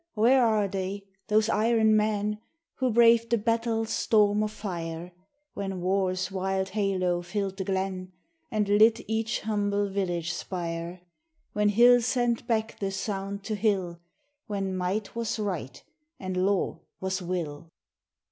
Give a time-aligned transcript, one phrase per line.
[0.15, 2.41] where are they those iron men,
[2.77, 5.11] Who braved the battle's storm of fire,
[5.53, 8.11] When war's wild halo fill'd the glen,
[8.49, 11.01] And lit each humble village spire;
[11.53, 13.99] When hill sent back the sound to hill,
[14.47, 15.83] When might was right,
[16.19, 17.69] and law was will!